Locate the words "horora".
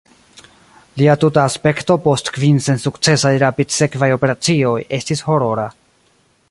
5.29-5.73